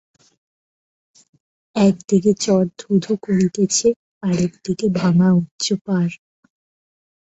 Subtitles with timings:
[1.75, 3.87] এক দিকে চর ধুধু করিতেছে,
[4.23, 6.13] আর-এক দিকে ভাঙা উচ্চ পাড়।